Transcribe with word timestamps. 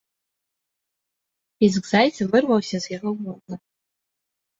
Піск 1.63 1.83
зайца 1.91 2.27
вырваўся 2.31 2.77
з 2.87 2.91
яго 2.97 3.13
горла. 3.21 3.55